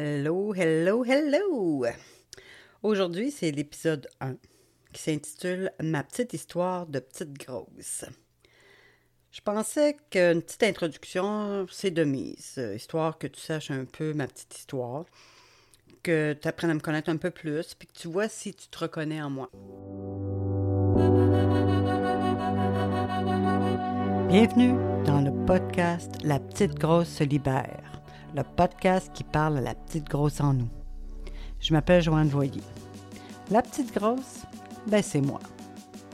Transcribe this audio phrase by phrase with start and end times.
[0.00, 1.84] Hello, hello, hello!
[2.84, 4.36] Aujourd'hui, c'est l'épisode 1
[4.92, 8.04] qui s'intitule Ma petite histoire de petite grosse.
[9.32, 14.28] Je pensais qu'une petite introduction, c'est de mise, histoire que tu saches un peu ma
[14.28, 15.04] petite histoire,
[16.04, 18.68] que tu apprennes à me connaître un peu plus, puis que tu vois si tu
[18.68, 19.50] te reconnais en moi.
[24.28, 27.97] Bienvenue dans le podcast La petite grosse se libère
[28.34, 30.68] le podcast qui parle à la petite grosse en nous.
[31.60, 32.62] Je m'appelle Joanne Voyer.
[33.50, 34.42] La petite grosse,
[34.86, 35.40] ben c'est moi.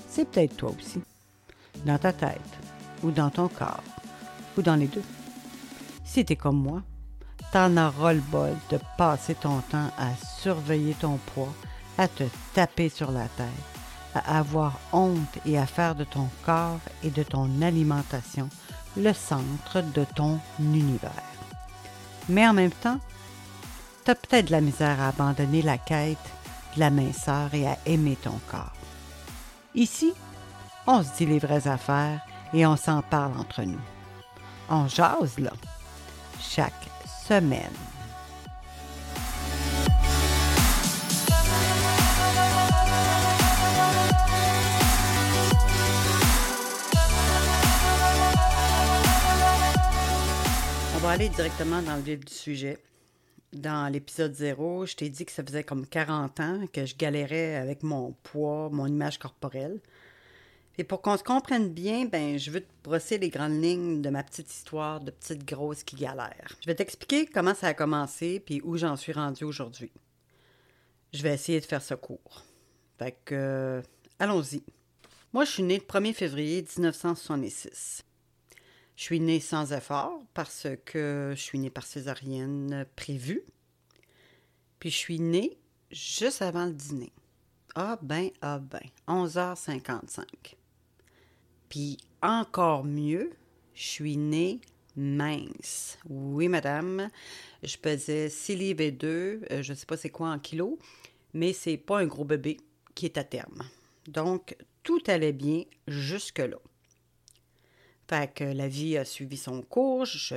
[0.09, 1.03] C'est peut-être toi aussi.
[1.85, 2.41] Dans ta tête,
[3.03, 3.83] ou dans ton corps,
[4.57, 5.03] ou dans les deux.
[6.05, 6.83] Si t'es comme moi,
[7.53, 11.53] t'en auras le bol de passer ton temps à surveiller ton poids,
[11.99, 13.47] à te taper sur la tête,
[14.15, 18.49] à avoir honte et à faire de ton corps et de ton alimentation
[18.97, 21.34] le centre de ton univers.
[22.29, 22.99] Mais en même temps,
[24.05, 26.19] tu as peut-être de la misère à abandonner la quête
[26.75, 28.73] de la minceur et à aimer ton corps.
[29.75, 30.13] Ici,
[30.87, 32.21] on se dit les vraies affaires
[32.53, 33.81] et on s'en parle entre nous.
[34.69, 35.53] On jase là,
[36.41, 36.73] chaque
[37.27, 37.73] semaine.
[51.15, 52.77] Aller directement dans le vif du sujet.
[53.53, 57.55] Dans l'épisode 0, je t'ai dit que ça faisait comme 40 ans que je galérais
[57.55, 59.81] avec mon poids, mon image corporelle.
[60.77, 64.11] Et pour qu'on se comprenne bien, ben, je veux te brosser les grandes lignes de
[64.11, 66.57] ma petite histoire de petite grosse qui galère.
[66.61, 69.93] Je vais t'expliquer comment ça a commencé puis où j'en suis rendue aujourd'hui.
[71.13, 72.45] Je vais essayer de faire ce court.
[72.99, 73.83] Fait que, euh,
[74.19, 74.65] allons-y.
[75.33, 78.03] Moi, je suis née le 1er février 1966.
[78.97, 83.43] Je suis née sans effort parce que je suis née par césarienne prévue.
[84.79, 85.59] Puis je suis née
[85.91, 87.13] juste avant le dîner.
[87.75, 90.23] Ah ben, ah ben, 11h55.
[91.69, 93.33] Puis encore mieux,
[93.75, 94.61] je suis née
[94.97, 95.99] mince.
[96.09, 97.11] Oui, madame,
[97.65, 100.79] je pesais 6 livres et 2, euh, je ne sais pas c'est quoi en kilos,
[101.33, 102.59] mais c'est pas un gros bébé
[102.95, 103.63] qui est à terme.
[104.07, 106.59] Donc, tout allait bien jusque-là.
[108.09, 110.05] Fait que la vie a suivi son cours.
[110.05, 110.37] Je,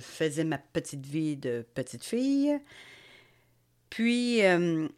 [0.00, 2.58] faisais ma petite vie de petite fille.
[3.90, 4.88] Puis, euh,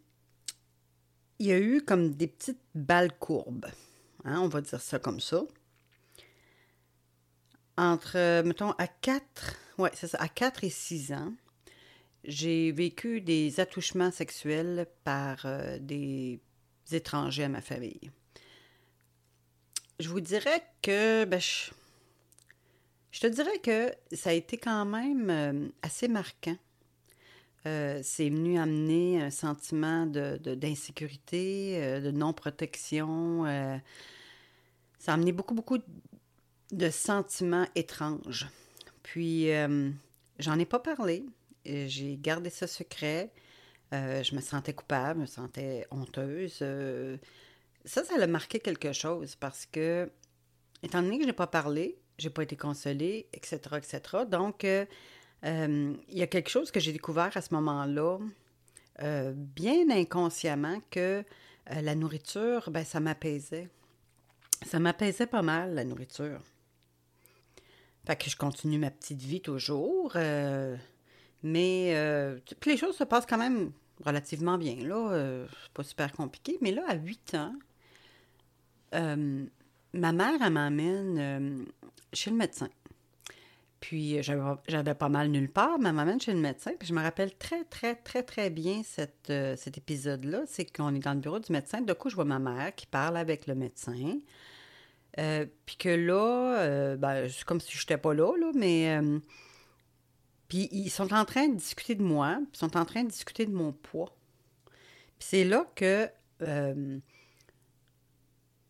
[1.38, 3.66] il y a eu comme des petites balles courbes.
[4.24, 5.42] Hein, on va dire ça comme ça.
[7.76, 11.32] Entre, mettons, à 4, ouais, c'est ça, à 4 et 6 ans,
[12.24, 16.40] j'ai vécu des attouchements sexuels par euh, des
[16.90, 18.10] étrangers à ma famille.
[20.00, 21.70] Je vous dirais que ben, je,
[23.18, 26.56] je te dirais que ça a été quand même euh, assez marquant.
[27.66, 33.44] Euh, c'est venu amener un sentiment d'insécurité, de, de non-protection.
[33.44, 33.76] Euh,
[35.00, 35.78] ça a amené beaucoup, beaucoup
[36.70, 38.46] de sentiments étranges.
[39.02, 39.48] Puis,
[40.38, 41.26] j'en ai pas parlé.
[41.66, 43.32] J'ai gardé ça secret.
[43.90, 46.62] je me sentais coupable, je me sentais honteuse.
[47.84, 50.08] ça, ça a marqué quelque chose parce que,
[50.84, 54.00] étant donné que je n'ai pas parlé, j'ai pas été consolée, etc., etc.
[54.28, 54.84] Donc, euh,
[55.44, 58.18] euh, il y a quelque chose que j'ai découvert à ce moment-là,
[59.02, 61.24] euh, bien inconsciemment, que
[61.70, 63.68] la nourriture, ben, ça m'apaisait.
[64.66, 66.40] Ça m'apaisait pas mal, la nourriture.
[68.06, 70.16] Fait que je continue ma petite vie toujours,
[71.42, 73.70] mais les choses se passent quand même
[74.02, 75.44] relativement bien, là.
[75.62, 77.54] c'est pas super compliqué, mais là, à 8 ans,
[79.92, 81.66] ma mère, elle m'amène
[82.12, 82.68] chez le médecin.
[83.80, 86.72] Puis j'avais pas mal nulle part, mais elle m'amène chez le médecin.
[86.78, 88.82] Puis je me rappelle très, très, très, très bien
[89.30, 90.42] euh, cet épisode-là.
[90.46, 91.80] C'est qu'on est dans le bureau du médecin.
[91.80, 94.18] De coup, je vois ma mère qui parle avec le médecin.
[95.18, 99.00] Euh, puis que là, euh, ben, c'est comme si je n'étais pas là, là, mais.
[100.48, 103.46] puis ils sont en train de discuter de moi, ils sont en train de discuter
[103.46, 104.16] de mon poids.
[105.18, 106.08] Puis c'est là que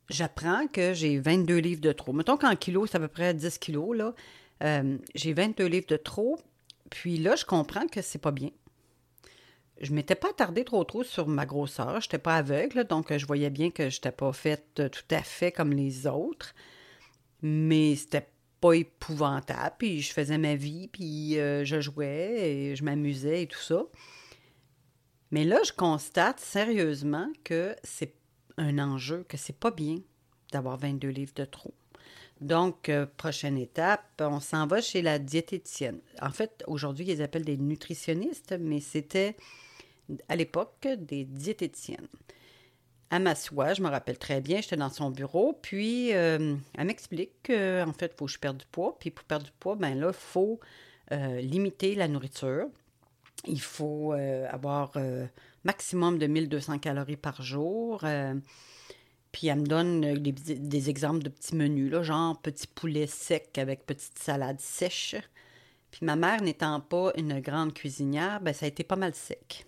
[0.08, 2.12] j'apprends que j'ai 22 livres de trop.
[2.12, 4.14] Mettons qu'en kilos, c'est à peu près 10 kilos, là.
[4.62, 6.38] Euh, j'ai 22 livres de trop.
[6.90, 8.50] Puis là, je comprends que c'est pas bien.
[9.80, 12.00] Je m'étais pas attardée trop trop sur ma grosseur.
[12.00, 15.22] Je n'étais pas aveugle, donc je voyais bien que je n'étais pas faite tout à
[15.22, 16.54] fait comme les autres.
[17.42, 18.28] Mais c'était
[18.60, 19.76] pas épouvantable.
[19.78, 23.84] Puis je faisais ma vie, puis euh, je jouais et je m'amusais et tout ça.
[25.30, 28.14] Mais là, je constate sérieusement que c'est
[28.58, 29.96] un enjeu, que c'est pas bien
[30.52, 31.72] d'avoir 22 livres de trop.
[32.40, 35.98] Donc, euh, prochaine étape, on s'en va chez la diététicienne.
[36.22, 39.36] En fait, aujourd'hui, ils appellent des nutritionnistes, mais c'était
[40.28, 42.06] à l'époque des diététiciennes.
[43.10, 47.32] Elle m'assoit, je me rappelle très bien, j'étais dans son bureau, puis euh, elle m'explique
[47.46, 48.98] qu'en fait, il faut que je perde du poids.
[48.98, 50.60] Puis pour perdre du poids, ben là, il faut
[51.12, 52.68] euh, limiter la nourriture.
[53.46, 54.92] Il faut avoir
[55.64, 58.02] maximum de 1200 calories par jour.
[59.32, 63.58] Puis elle me donne euh, des, exemples de petits menus, là, genre petit poulet sec
[63.58, 65.16] avec petite salade sèche.
[65.90, 69.66] Puis ma mère n'étant pas une grande cuisinière, ben ça a été pas mal sec.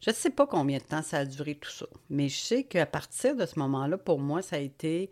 [0.00, 2.64] Je ne sais pas combien de temps ça a duré tout ça, mais je sais
[2.64, 5.10] qu'à partir de ce moment-là, pour moi, ça a été...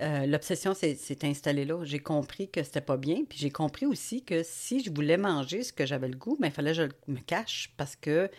[0.00, 1.84] Euh, l'obsession s'est installée là.
[1.84, 3.24] J'ai compris que c'était pas bien.
[3.28, 6.48] Puis j'ai compris aussi que si je voulais manger ce que j'avais le goût, ben,
[6.48, 8.30] il fallait que je me cache parce que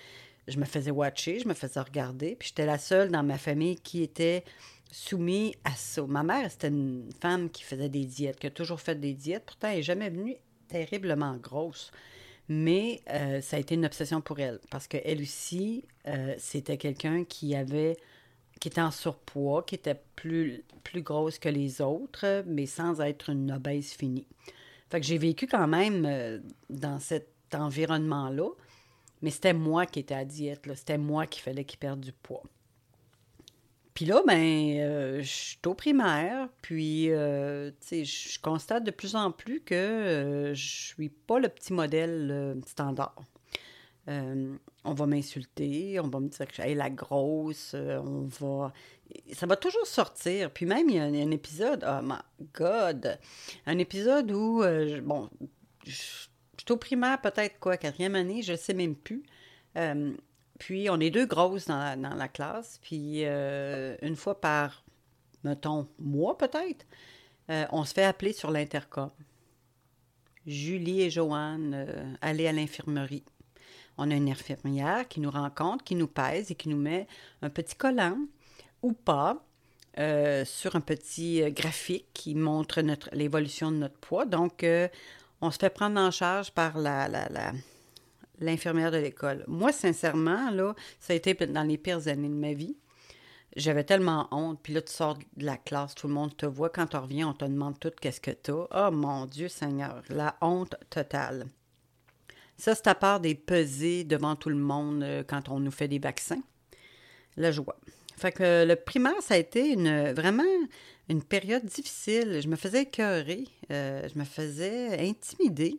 [0.47, 3.75] je me faisais watcher, je me faisais regarder, puis j'étais la seule dans ma famille
[3.77, 4.43] qui était
[4.91, 6.03] soumise à ça.
[6.05, 9.43] Ma mère, c'était une femme qui faisait des diètes, qui a toujours fait des diètes,
[9.45, 10.35] pourtant elle n'est jamais venue
[10.67, 11.91] terriblement grosse.
[12.47, 17.23] Mais euh, ça a été une obsession pour elle, parce qu'elle aussi, euh, c'était quelqu'un
[17.23, 17.97] qui avait
[18.59, 23.29] qui était en surpoids, qui était plus, plus grosse que les autres, mais sans être
[23.29, 24.27] une obèse finie.
[24.89, 28.49] Fait que j'ai vécu quand même euh, dans cet environnement-là.
[29.21, 32.43] Mais c'était moi qui étais à diète, c'était moi qui fallait qu'il perde du poids.
[33.95, 39.31] Puis là, ben, euh, je suis au primaire, puis, euh, je constate de plus en
[39.31, 43.15] plus que euh, je suis pas le petit modèle standard.
[44.07, 48.73] On va m'insulter, on va me dire que je suis la grosse, on va...
[49.33, 50.51] Ça va toujours sortir.
[50.51, 52.17] Puis même, il y a un, épisode, oh my
[52.53, 53.19] God,
[53.65, 54.63] un épisode où,
[55.03, 55.29] bon,
[55.85, 59.23] je J'étais au primaire, peut-être quoi, quatrième année, je ne sais même plus.
[59.77, 60.13] Euh,
[60.57, 62.79] puis, on est deux grosses dans la, classe.
[62.81, 64.83] Puis, euh, une fois par,
[65.43, 66.85] mettons, mois peut-être,
[67.51, 69.11] euh, on se fait appeler sur l'intercom.
[70.47, 73.23] Julie et Joanne, allez à l'infirmerie.
[73.97, 77.07] On a une infirmière qui nous rencontre, qui nous pèse et qui nous met
[77.41, 78.17] un petit collant
[78.81, 79.43] ou pas
[80.43, 82.81] sur un petit graphique qui montre
[83.13, 84.25] l'évolution de notre poids.
[84.25, 84.65] Donc,
[85.41, 87.07] on se fait prendre en charge par la,
[88.39, 89.43] l'infirmière de l'école.
[89.47, 92.75] Moi, sincèrement, là, ça a été dans les pires années de ma vie.
[93.55, 94.59] J'avais tellement honte.
[94.61, 96.69] Puis là, tu sors de la classe, tout le monde te voit.
[96.69, 98.89] Quand tu reviens, on te demande tout qu'est-ce que tu as.
[98.89, 101.47] Oh mon Dieu Seigneur, la honte totale.
[102.57, 105.87] Ça, c'est à part des pesées devant tout le monde euh, quand on nous fait
[105.87, 106.41] des vaccins.
[107.37, 107.77] La joie.
[108.17, 110.43] Fait que le primaire, ça a été une, vraiment
[111.09, 112.39] une période difficile.
[112.41, 115.77] Je me faisais écœurer, euh, je me faisais intimider.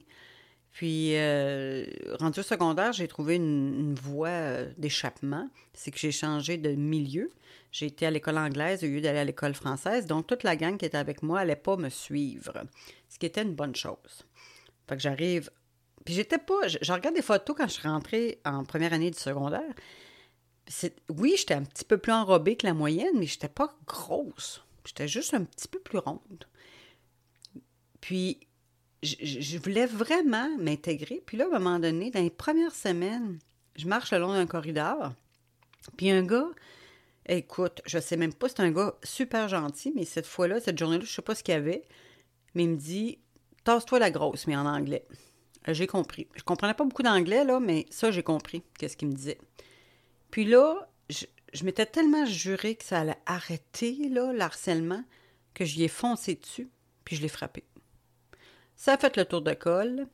[0.72, 1.86] Puis, euh,
[2.18, 5.48] rendu au secondaire, j'ai trouvé une, voie euh, d'échappement.
[5.72, 7.30] C'est que j'ai changé de milieu.
[7.72, 10.04] J'ai été à l'école anglaise au lieu d'aller à l'école française.
[10.04, 12.52] Donc, toute la gang qui était avec moi n'allait pas me suivre,
[13.08, 14.26] ce qui était une bonne chose.
[14.86, 15.50] Fait que j'arrive.
[16.06, 16.68] Puis, j'étais pas.
[16.68, 19.74] Je, regarde des photos quand je suis rentrée en première année du secondaire.
[21.10, 24.64] Oui, j'étais un petit peu plus enrobée que la moyenne, mais j'étais pas grosse.
[24.84, 26.46] J'étais juste un petit peu plus ronde.
[28.00, 28.40] Puis,
[29.02, 31.22] je, voulais vraiment m'intégrer.
[31.26, 33.38] Puis là, à un moment donné, dans les premières semaines,
[33.76, 35.12] je marche le long d'un corridor.
[35.96, 36.48] Puis un gars,
[37.26, 41.04] écoute, je sais même pas, c'est un gars super gentil, mais cette fois-là, cette journée-là,
[41.04, 41.82] je sais pas ce qu'il y avait,
[42.54, 43.18] mais il me dit
[43.64, 45.06] Tasse-toi la grosse, mais en anglais.
[45.68, 46.28] J'ai compris.
[46.36, 49.38] Je comprenais pas beaucoup d'anglais, là, mais ça, j'ai compris, qu'est-ce qu'il me disait.
[50.30, 55.02] Puis là, je, m'étais tellement juré que ça allait arrêter, là, l'harcèlement,
[55.54, 56.68] que j'y ai foncé dessus,
[57.04, 57.64] puis je l'ai frappé.
[58.76, 60.06] Ça a fait le tour de colle,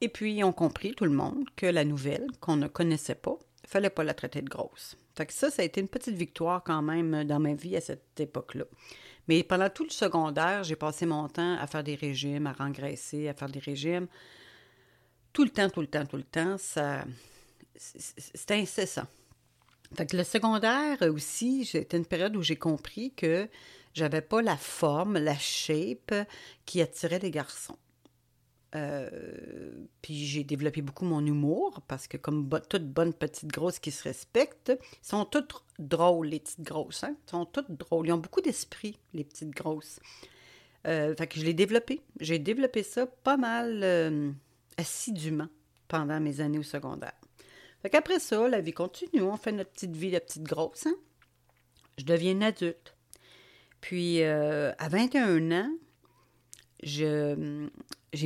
[0.00, 3.38] et puis ils ont compris, tout le monde, que la nouvelle, qu'on ne connaissait pas,
[3.66, 4.96] fallait pas la traiter de grosse.
[5.16, 8.20] Fait ça, ça a été une petite victoire quand même dans ma vie à cette
[8.20, 8.64] époque-là.
[9.28, 13.28] Mais pendant tout le secondaire, j'ai passé mon temps à faire des régimes, à rengraisser,
[13.28, 14.06] à faire des régimes.
[15.36, 17.04] Tout le temps, tout le temps, tout le temps, ça...
[17.76, 19.06] C'était incessant.
[19.94, 23.46] Fait que le secondaire aussi, c'était une période où j'ai compris que
[23.92, 26.14] j'avais pas la forme, la shape
[26.64, 27.76] qui attirait les garçons.
[28.74, 33.90] Euh, puis j'ai développé beaucoup mon humour parce que comme toute bonne petite grosse qui
[33.90, 37.14] se respecte, sont toutes drôles les petites grosses, hein?
[37.26, 38.06] sont toutes drôles.
[38.06, 40.00] Ils ont beaucoup d'esprit les petites grosses.
[40.86, 42.00] Euh, fait que je l'ai développé.
[42.20, 44.32] J'ai développé ça pas mal euh,
[44.76, 45.48] assidûment
[45.88, 47.14] pendant mes années au secondaire.
[47.82, 49.22] Fait qu'après ça, la vie continue.
[49.22, 50.86] On fait notre petite vie de petite grosse.
[50.86, 50.96] Hein?
[51.98, 52.96] Je deviens une adulte.
[53.80, 55.70] Puis, euh, à 21 ans,
[56.82, 57.36] j'ai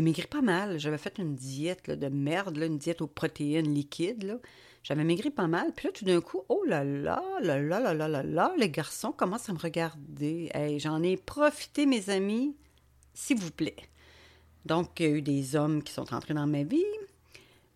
[0.02, 0.78] maigri pas mal.
[0.78, 4.40] J'avais fait une diète de merde, une diète aux protéines liquides.
[4.82, 5.72] J'avais maigri pas mal.
[5.74, 8.70] Puis là, tout d'un coup, oh là là, là là là là là là, les
[8.70, 10.50] garçons commencent à me regarder.
[10.54, 12.56] Hey, j'en ai profité, mes amis,
[13.12, 13.76] s'il vous plaît.
[14.66, 16.84] Donc, il y a eu des hommes qui sont entrés dans ma vie.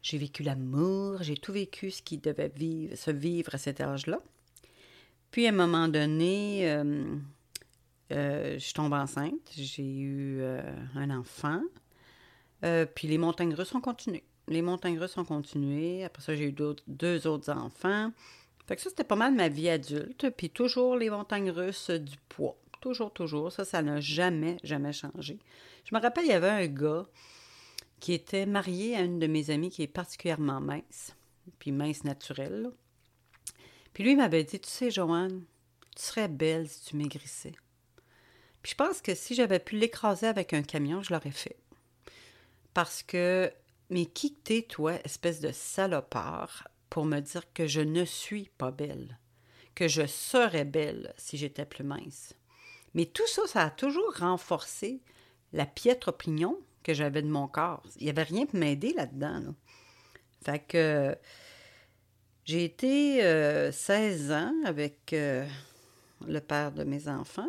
[0.03, 2.53] J'ai vécu l'amour, j'ai tout vécu ce qui devait
[2.95, 4.21] se vivre à cet âge-là.
[5.31, 7.17] Puis, à un moment donné, euh,
[8.13, 10.63] euh, je tombe enceinte, j'ai eu euh,
[10.95, 11.63] un enfant.
[12.95, 14.23] puis les montagnes russes ont continué.
[14.47, 16.05] Les montagnes russes ont continué.
[16.05, 16.55] Après ça, j'ai eu
[16.87, 18.13] deux autres enfants.
[18.67, 20.31] Fait que ça, c'était pas mal ma vie adulte.
[20.37, 22.57] Puis toujours les montagnes russes du poids.
[22.85, 23.51] Toujours, toujours.
[23.51, 25.39] Ça, ça n'a jamais, jamais changé.
[25.87, 27.07] Je me rappelle, il y avait un gars
[27.99, 31.17] qui était marié à une de mes amies qui est particulièrement mince,
[31.59, 32.71] puis mince naturelle.
[33.95, 35.47] Puis lui, m'avait dit, tu sais, Joanne,
[35.97, 37.55] tu serais belle si tu maigrissais.
[38.61, 41.57] Puis je pense que si j'avais pu l'écraser avec un camion, je l'aurais fait.
[42.75, 43.51] Parce que,
[43.89, 48.73] mais qui t'es, toi, espèce de salopard, pour me dire que je ne suis pas
[48.73, 49.19] belle,
[49.75, 52.35] que je serais belle si j'étais plus mince.
[52.95, 55.01] Mais tout ça, ça a toujours renforcé
[55.53, 57.83] la piètre opinion que j'avais de mon corps.
[57.97, 59.55] Il n'y avait rien pour m'aider là-dedans.
[60.45, 61.17] Fait que
[62.45, 63.21] j'ai été
[63.73, 65.47] 16 euh, ans avec euh,
[66.27, 67.49] le père de mes enfants.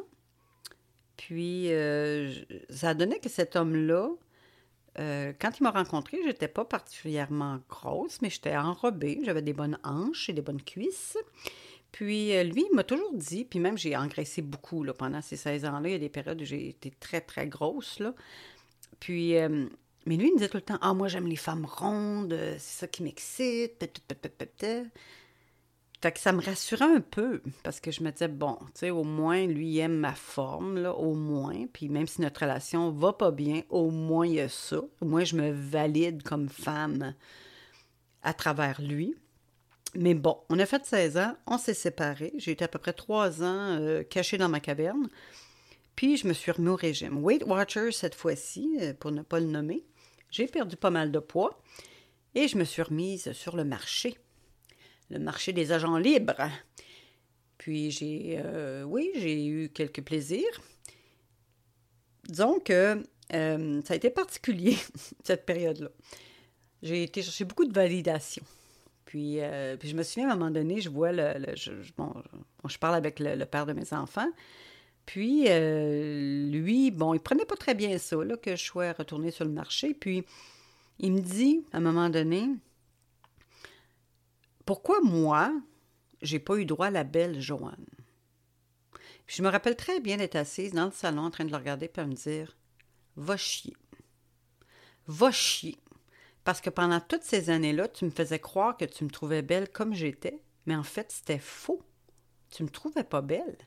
[1.18, 2.34] Puis euh,
[2.70, 4.10] ça a que cet homme-là,
[4.98, 10.30] quand il m'a rencontré, j'étais pas particulièrement grosse, mais j'étais enrobée, j'avais des bonnes hanches
[10.30, 11.18] et des bonnes cuisses.
[11.96, 15.64] Puis euh, lui, il m'a toujours dit, puis même j'ai engraissé beaucoup pendant ces 16
[15.64, 15.88] ans-là.
[15.88, 18.00] Il y a des périodes où j'ai été très, très grosse.
[18.00, 18.14] Là.
[19.00, 19.66] Puis, euh,
[20.06, 22.56] mais lui, il me disait tout le temps Ah, moi, j'aime les femmes rondes, euh,
[22.60, 23.80] c'est ça qui m'excite.
[26.02, 28.90] Fait que ça me rassurait un peu, parce que je me disais Bon, tu sais,
[28.90, 31.66] au moins, lui, il aime ma forme, là, au moins.
[31.72, 34.82] Puis même si notre relation va pas bien, au moins, il y a ça.
[35.00, 37.16] Au moins, je me valide comme femme
[38.22, 39.16] à travers lui.
[39.98, 42.34] Mais bon, on a fait 16 ans, on s'est séparés.
[42.38, 45.10] J'ai été à peu près trois ans euh, cachée dans ma caverne.
[45.96, 47.24] Puis je me suis remis au régime.
[47.24, 49.86] Weight Watchers cette fois-ci, euh, pour ne pas le nommer.
[50.32, 51.62] J'ai perdu pas mal de poids
[52.34, 54.18] et je me suis remise sur le marché.
[55.10, 56.50] Le marché des agents libres.
[57.58, 60.62] Puis j'ai, euh, oui, j'ai eu quelques plaisirs.
[62.28, 64.78] Disons que ça a été particulier,
[65.24, 65.90] cette période-là.
[66.84, 68.44] J'ai été chercher beaucoup de validation.
[69.14, 71.34] Euh, puis, je me souviens, à un moment donné, je vois le...
[71.56, 72.14] je, bon,
[72.68, 74.30] je parle avec le, père de mes enfants.
[75.06, 79.46] Puis, euh, lui, bon, il prenait pas très bien ça, que je sois retournée sur
[79.46, 79.94] le marché.
[79.94, 80.24] Puis,
[81.00, 82.48] il me dit, à un moment donné,
[84.66, 85.54] pourquoi moi,
[86.22, 87.86] j'ai pas eu droit à la belle Joanne?
[89.28, 91.58] Puis je me rappelle très bien d'être assise dans le salon en train de le
[91.58, 92.56] regarder puis me dire,
[93.16, 93.76] va chier.
[95.08, 95.78] Va chier.
[96.46, 99.68] Parce que pendant toutes ces années-là, tu me faisais croire que tu me trouvais belle
[99.68, 101.82] comme j'étais, mais en fait, c'était faux.
[102.52, 103.58] Tu me trouvais pas belle.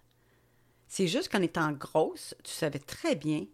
[0.87, 3.47] C'est juste qu'en étant grosse, tu savais très bien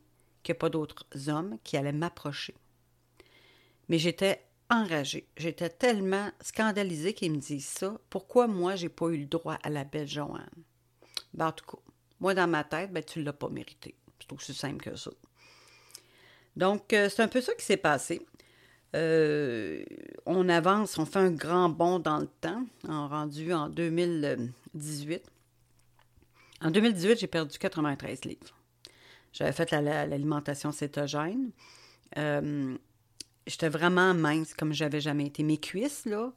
[0.43, 2.55] qu'il n'y a pas d'autres hommes qui allaient m'approcher.
[3.89, 5.27] Mais j'étais enragée.
[5.39, 7.99] J'étais tellement scandalisée qu'ils me disent ça.
[8.11, 10.51] Pourquoi moi, j'ai pas eu le droit à la belle Joanne?
[11.33, 11.83] Ben, en tout cas,
[12.21, 13.95] moi, dans ma tête, ben, tu ne l'as pas mérité.
[14.21, 15.11] C'est aussi simple que ça.
[16.57, 18.25] Donc, euh, c'est un peu ça qui s'est passé.
[18.95, 19.83] Euh,
[20.25, 25.23] on avance, on fait un grand bond dans le temps, en rendu en 2018.
[26.63, 28.57] En 2018, j'ai perdu 93 livres.
[29.33, 31.51] J'avais fait l'alimentation cétogène.
[32.17, 32.77] Euh,
[33.47, 35.43] j'étais vraiment mince comme j'avais jamais été.
[35.43, 36.33] Mes cuisses, là,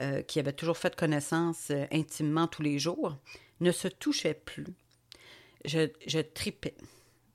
[0.00, 3.16] euh, qui avaient toujours fait connaissance intimement tous les jours,
[3.60, 4.66] ne se touchaient plus.
[5.64, 6.74] Je, je tripais.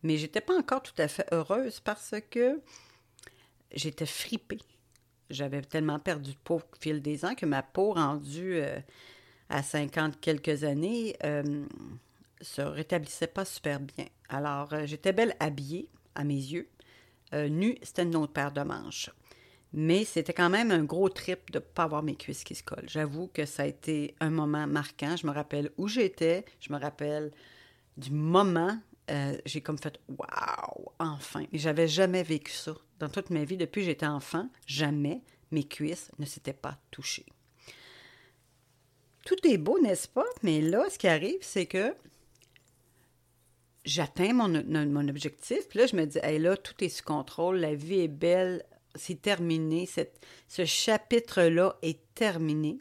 [0.04, 2.60] Mais j'étais pas encore tout à fait heureuse parce que
[3.76, 4.62] j'étais fripée.
[5.30, 8.80] J'avais tellement perdu de peau au fil des ans que ma peau rendue euh,
[9.50, 11.66] à 50 quelques années euh,
[12.42, 14.06] se rétablissait pas super bien.
[14.30, 16.70] Alors, euh, j'étais belle habillée, à mes yeux.
[17.34, 19.10] nue, c'était une autre paire de manches.
[19.74, 22.64] Mais c'était quand même un gros trip de ne pas avoir mes cuisses qui se
[22.64, 22.88] collent.
[22.88, 25.18] J'avoue que ça a été un moment marquant.
[25.18, 26.46] Je me rappelle où j'étais.
[26.62, 27.32] Je me rappelle
[27.98, 28.80] du moment
[29.46, 31.44] j'ai comme fait Waouh, enfin!
[31.54, 32.74] J'avais jamais vécu ça.
[33.00, 35.22] Dans toute ma vie, depuis que j'étais enfant, jamais
[35.52, 37.26] mes cuisses ne s'étaient pas touchées.
[39.26, 40.26] Tout est beau, n'est-ce pas?
[40.44, 41.96] Mais là, ce qui arrive, c'est que
[43.86, 45.68] j'atteins mon, objectif.
[45.68, 48.64] Puis là, je me dis, hey, là, tout est sous contrôle, la vie est belle,
[48.96, 49.88] c'est terminé,
[50.48, 52.80] ce chapitre-là est terminé.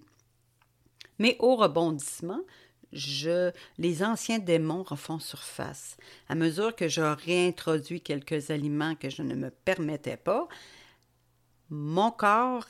[1.19, 2.41] Mais au rebondissement,
[2.95, 5.97] je, les anciens démons refont surface.
[6.29, 10.49] À mesure que je réintroduis quelques aliments que je ne me permettais pas,
[11.71, 12.69] mon corps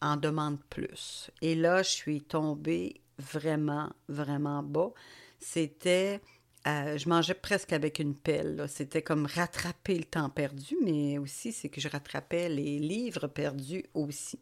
[0.00, 1.30] en demande plus.
[1.42, 4.92] Et là, je suis tombée vraiment, vraiment bas.
[5.38, 6.20] C'était
[6.66, 8.66] je mangeais presque avec une pelle.
[8.68, 13.84] C'était comme rattraper le temps perdu, mais aussi c'est que je rattrapais les livres perdus
[13.94, 14.40] aussi.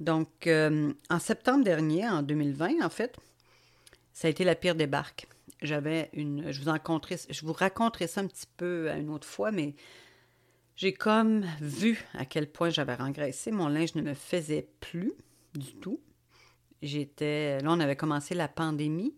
[0.00, 3.16] Donc, euh, en septembre dernier, en 2020, en fait,
[4.18, 5.28] ça a été la pire débarque.
[5.62, 6.50] J'avais une.
[6.50, 6.76] Je vous, en
[7.30, 9.76] je vous raconterai ça un petit peu à une autre fois, mais
[10.74, 13.52] j'ai comme vu à quel point j'avais rengraissé.
[13.52, 15.12] Mon linge ne me faisait plus
[15.54, 16.00] du tout.
[16.82, 17.60] J'étais.
[17.60, 19.14] Là, on avait commencé la pandémie.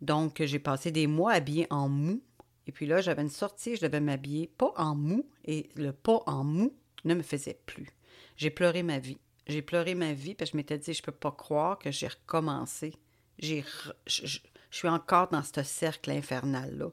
[0.00, 2.22] Donc, j'ai passé des mois habillée en mou.
[2.66, 5.28] Et puis là, j'avais une sortie, je devais m'habiller pas en mou.
[5.44, 7.90] Et le pas en mou ne me faisait plus.
[8.38, 9.18] J'ai pleuré ma vie.
[9.48, 12.08] J'ai pleuré ma vie parce que je m'étais dit, je peux pas croire que j'ai
[12.08, 12.94] recommencé.
[13.38, 13.64] J'ai,
[14.06, 14.38] je,
[14.70, 16.90] suis encore dans ce cercle infernal-là.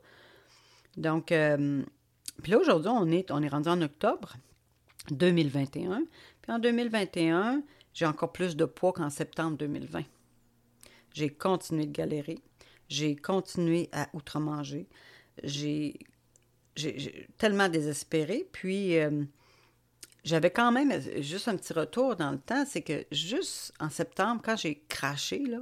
[0.97, 1.83] Donc, euh,
[2.41, 4.35] puis là, aujourd'hui, on est, on est rendu en octobre
[5.09, 6.03] 2021.
[6.41, 10.03] Puis en 2021, j'ai encore plus de poids qu'en septembre 2020.
[11.13, 12.39] J'ai continué de galérer.
[12.87, 14.87] J'ai continué à outre-manger.
[15.43, 15.99] J'ai,
[17.37, 18.47] tellement désespéré.
[18.51, 19.23] Puis, euh,
[20.23, 24.41] j'avais quand même juste un petit retour dans le temps, c'est que juste en septembre,
[24.43, 25.59] quand j'ai craché, là,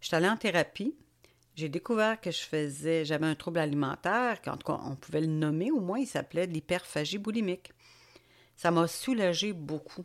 [0.00, 0.94] j'étais allée en thérapie.
[1.56, 5.26] J'ai découvert que je faisais, j'avais un trouble alimentaire, en tout cas, on pouvait le
[5.26, 7.72] nommer, au moins, il s'appelait l'hyperphagie boulimique.
[8.56, 10.04] Ça m'a soulagé beaucoup,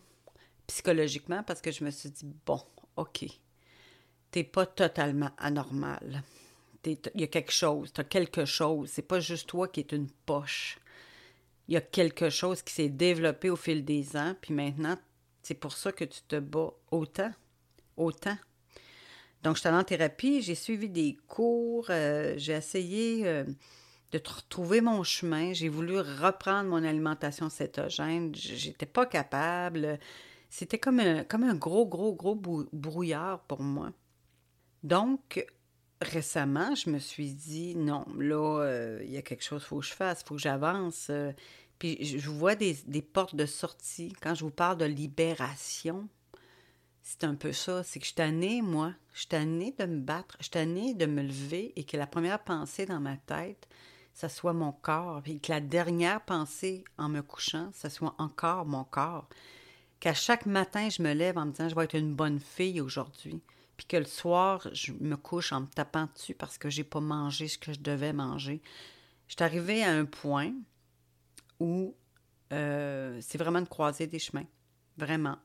[0.68, 2.62] psychologiquement, parce que je me suis dit, bon,
[2.96, 3.25] OK,
[4.32, 6.24] t'es pas totalement anormal.
[6.86, 8.90] Il y a quelque chose, t'as quelque chose.
[8.92, 10.80] C'est pas juste toi qui es une poche
[11.68, 14.98] il y a quelque chose qui s'est développé au fil des ans, puis maintenant,
[15.42, 17.32] c'est pour ça que tu te bats autant,
[17.98, 18.38] autant.
[19.46, 23.44] Donc, allée en thérapie, j'ai suivi des cours, euh, j'ai essayé euh,
[24.12, 30.00] de retrouver mon chemin, j'ai voulu reprendre mon alimentation cétogène, j'étais pas capable.
[30.50, 32.34] C'était comme un, gros, gros, gros
[32.74, 33.92] brouillard pour moi.
[34.82, 35.46] Donc,
[36.02, 39.80] récemment, je me suis dit, non, là, euh, il y a quelque chose qu'il faut
[39.82, 41.12] que je fasse, il faut que j'avance.
[41.78, 42.74] Puis je vois des,
[43.14, 44.12] portes de sortie.
[44.24, 46.10] Quand je vous parle de libération,
[47.08, 47.84] c'est un peu ça.
[47.84, 48.92] C'est que je suis moi.
[49.14, 50.36] Je suis de me battre.
[50.40, 53.70] Je suis de me lever et que la première pensée dans ma tête,
[54.14, 55.22] ça soit mon corps.
[55.22, 59.29] Puis que la dernière pensée en me couchant, ça soit encore mon corps.
[60.00, 62.82] Qu'à chaque matin, je me lève en me disant, je vais être une bonne fille
[62.82, 63.42] aujourd'hui
[63.77, 67.01] puis que le soir, je me couche en me tapant dessus parce que j'ai pas
[67.01, 68.62] mangé ce que je devais manger.
[69.27, 70.53] Je suis arrivée à un point
[71.60, 71.96] où
[72.53, 74.46] euh, c'est vraiment de croiser des chemins.
[74.98, 75.38] Vraiment.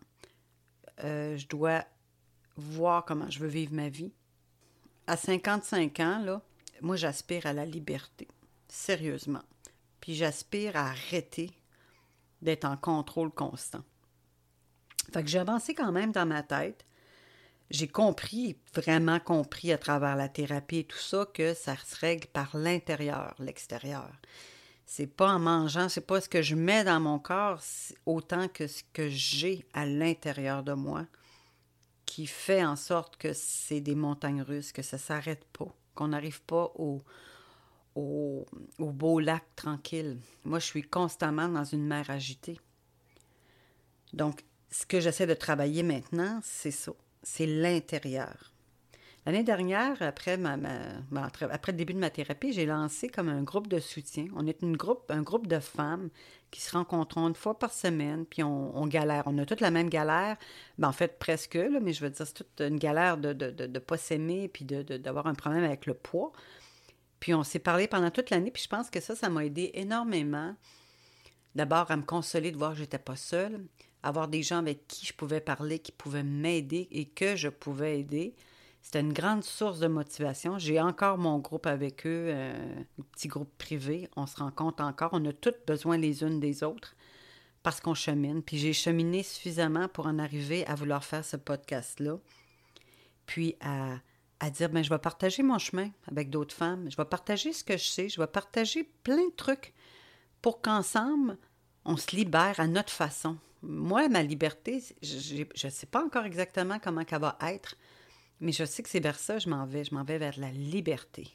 [1.05, 1.85] Euh, je dois
[2.57, 4.13] voir comment je veux vivre ma vie.
[5.07, 6.43] À 55 ans, là,
[6.81, 8.29] moi, j'aspire à la liberté.
[8.69, 9.43] Sérieusement.
[10.01, 11.51] Puis j'aspire à arrêter
[12.43, 13.85] d'être en contrôle constant.
[15.13, 16.87] Fait que j'ai avancé quand même dans ma tête
[17.71, 22.27] j'ai compris, vraiment compris à travers la thérapie et tout ça, que ça se règle
[22.27, 24.11] par l'intérieur, l'extérieur.
[24.93, 27.63] C'est pas en mangeant, c'est pas ce que je mets dans mon corps
[28.07, 31.07] autant que ce que j'ai à l'intérieur de moi
[32.07, 36.43] qui fait en sorte que c'est des montagnes russes, que ça s'arrête pas, qu'on n'arrive
[36.43, 37.05] pas au,
[37.95, 38.45] au,
[38.81, 40.19] au beau lac tranquille.
[40.45, 42.59] Moi, je suis constamment dans une mer agitée.
[44.13, 46.91] Donc, ce que j'essaie de travailler maintenant, c'est ça
[47.23, 48.53] c'est l'intérieur.
[49.27, 54.27] L'année dernière, après, le début de ma thérapie, j'ai lancé comme un groupe de soutien.
[54.35, 56.09] On est une groupe, un groupe de femmes
[56.51, 59.25] qui se rencontrent une fois par semaine, puis on, galère.
[59.27, 60.37] On a toute la même galère,
[60.79, 63.33] ben, en fait presque, mais je veux dire, c'est toute une galère de
[63.67, 66.33] ne pas s'aimer, puis d'avoir un problème avec le poids.
[67.21, 69.71] Puis on s'est parlé pendant toute l'année, puis je pense que ça, ça m'a aidé
[69.75, 70.57] énormément.
[71.55, 73.67] D'abord à me consoler de voir que je n'étais pas seule,
[74.03, 78.01] avoir des gens avec qui je pouvais parler, qui pouvaient m'aider et que je pouvais
[78.01, 78.35] aider.
[78.83, 80.59] C'était une grande source de motivation.
[80.59, 84.09] J'ai encore mon groupe avec eux, euh, un petit groupe privé.
[84.17, 85.11] On se rencontre encore.
[85.13, 86.97] On a toutes besoin les unes des autres
[87.63, 88.43] parce qu'on chemine.
[88.43, 92.19] Puis j'ai cheminé suffisamment pour en arriver à vouloir faire ce podcast-là.
[93.27, 96.91] Puis à, dire, ben, je vais partager mon chemin avec d'autres femmes.
[96.91, 98.09] Je vais partager ce que je sais.
[98.09, 99.75] Je vais partager plein de trucs
[100.41, 101.37] pour qu'ensemble,
[101.85, 106.79] on se libère à notre façon moi, ma liberté, je ne sais pas encore exactement
[106.79, 107.77] comment elle va être,
[108.41, 109.85] mais je sais que c'est vers ça que je m'en vais.
[109.85, 111.29] Je m'en vais vers la liberté.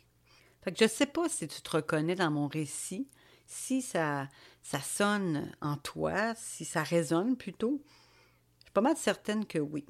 [0.64, 3.08] Fait que je ne sais pas si tu te reconnais dans mon récit,
[3.46, 4.28] si ça,
[4.64, 7.84] ça sonne en toi, si ça résonne plutôt.
[8.60, 9.86] Je suis pas mal certaine que oui.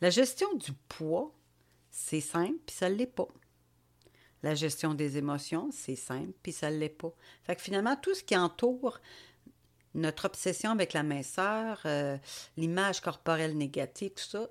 [0.00, 1.34] La gestion du poids,
[1.90, 3.28] c'est simple, puis ça ne l'est pas.
[4.42, 7.12] La gestion des émotions, c'est simple, puis ça ne l'est pas.
[7.42, 9.00] Fait que finalement, tout ce qui entoure
[9.94, 12.16] notre obsession avec la minceur, euh,
[12.56, 14.48] l'image corporelle négative, tout ça,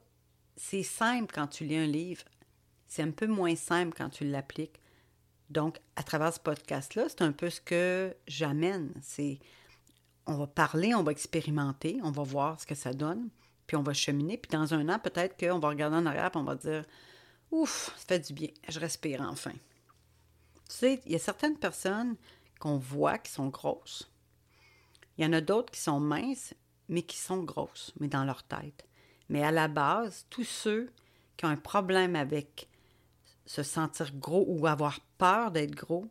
[0.58, 2.24] c'est simple quand tu lis un livre.
[2.88, 4.82] C'est un peu moins simple quand tu l'appliques.
[5.50, 8.92] Donc, à travers ce podcast-là, c'est un peu ce que j'amène.
[9.02, 9.40] C'est,
[10.26, 13.30] on va parler, on va expérimenter, on va voir ce que ça donne,
[13.66, 14.38] puis on va cheminer.
[14.38, 16.84] Puis dans un an, peut-être qu'on va regarder en arrière, puis on va dire,
[17.52, 19.54] ouf, ça fait du bien, je respire enfin.
[20.70, 22.16] Tu sais, il y a certaines personnes
[22.60, 24.12] qu'on voit qui sont grosses.
[25.18, 26.54] Il y en a d'autres qui sont minces,
[26.90, 28.87] mais qui sont grosses, mais dans leur tête.
[29.30, 30.92] Mais à la base, tous ceux
[31.36, 32.68] qui ont un problème avec
[33.46, 36.08] se sentir gros ou avoir peur d'être gros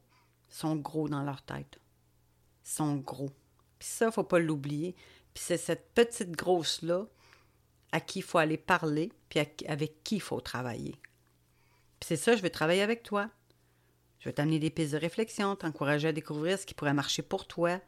[0.48, 1.78] sont gros dans leur tête.
[2.62, 3.30] sont gros.
[3.78, 4.94] Puis ça, il ne faut pas l'oublier.
[5.34, 7.06] Puis c'est cette petite grosse-là
[7.92, 10.96] à qui il faut aller parler, puis avec qui il faut travailler.
[12.00, 13.30] Puis c'est ça, je vais travailler avec toi.
[14.18, 17.46] Je vais t'amener des pistes de réflexion, t'encourager à découvrir ce qui pourrait marcher pour
[17.46, 17.80] toi,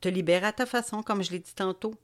[0.00, 1.94] te libérer à ta façon, comme je l'ai dit tantôt.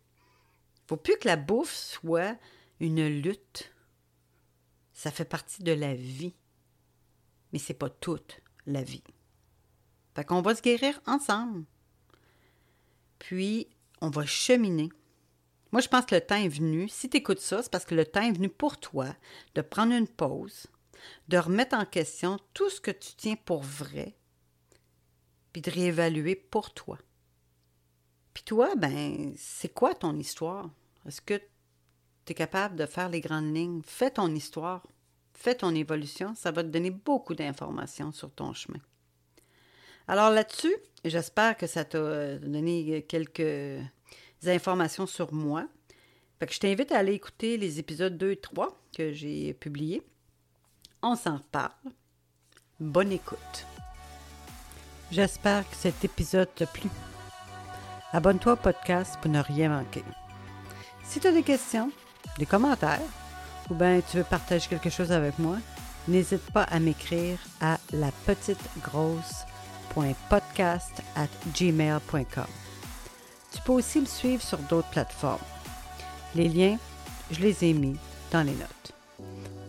[0.87, 2.39] Faut plus que la bouffe soit
[2.81, 3.73] une lutte.
[4.93, 6.35] Ça fait partie de la vie.
[7.53, 9.03] Mais c'est pas toute la vie.
[10.15, 11.65] Fait qu'on va se guérir ensemble.
[13.19, 13.69] Puis,
[14.01, 14.91] on va cheminer.
[15.73, 16.89] Moi, je pense que le temps est venu.
[16.89, 19.15] Si tu écoutes ça, c'est parce que le temps est venu pour toi
[19.55, 20.67] de prendre une pause,
[21.29, 24.17] de remettre en question tout ce que tu tiens pour vrai,
[25.53, 26.99] puis de réévaluer pour toi.
[28.37, 30.69] Puis toi, ben, c'est quoi ton histoire?
[31.09, 31.39] Est-ce que
[32.27, 33.81] tu es capable de faire les grandes lignes?
[33.83, 34.87] Fais ton histoire,
[35.33, 38.81] fais ton évolution, ça va te donner beaucoup d'informations sur ton chemin.
[40.07, 43.81] Alors là-dessus, j'espère que ça t'a donné quelques
[44.45, 45.67] informations sur moi.
[46.39, 50.03] Fait que je t'invite à aller écouter les épisodes 2 et 3 que j'ai publiés.
[51.01, 51.73] On s'en reparle.
[52.81, 53.67] Bonne écoute.
[55.11, 56.91] J'espère que cet épisode t'a plu.
[58.17, 60.03] Abonne-toi au podcast pour ne rien manquer.
[61.05, 61.91] Si tu as des questions,
[62.39, 62.99] des commentaires,
[63.69, 65.59] ou bien tu veux partager quelque chose avec moi,
[66.09, 68.07] n'hésite pas à m'écrire à la
[71.15, 72.47] at gmail.com.
[73.53, 75.37] Tu peux aussi me suivre sur d'autres plateformes.
[76.35, 76.79] Les liens,
[77.31, 77.99] je les ai mis
[78.33, 78.93] dans les notes.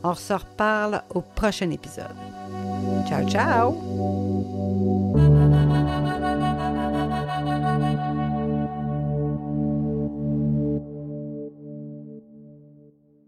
[0.05, 2.15] On se reparle au prochain épisode.
[3.09, 5.06] Ciao, ciao!